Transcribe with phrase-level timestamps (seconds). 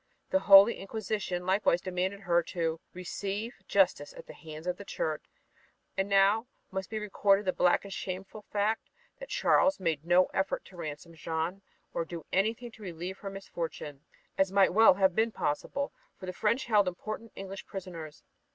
[0.31, 5.21] The Holy Inquisition likewise demanded her "to receive justice at the hands of the Church."
[5.95, 10.65] And now must be recorded the black and shameful fact that Charles made no effort
[10.65, 11.61] to ransom Jeanne
[11.93, 14.01] or do anything to relieve her misfortune,
[14.39, 18.23] as might well have been possible, for the French held important English prisoners.